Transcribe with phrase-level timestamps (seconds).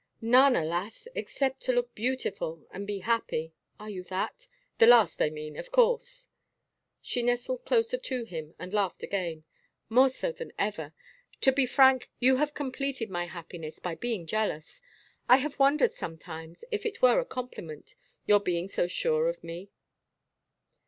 [0.19, 3.53] "None, alas, except to look beautiful and be happy.
[3.79, 4.47] Are you that?
[4.79, 6.27] the last I mean, of course!"
[7.03, 9.43] She nestled closer to him and laughed again.
[9.89, 10.95] "More so than ever.
[11.41, 14.81] To be frank you have completed my happiness by being jealous.
[15.29, 17.95] I have wondered sometimes if it were a compliment
[18.25, 19.69] your being so sure of me."